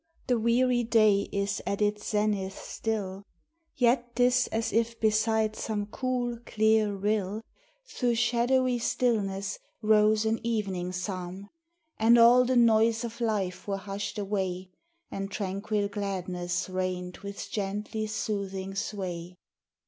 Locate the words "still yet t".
2.57-4.23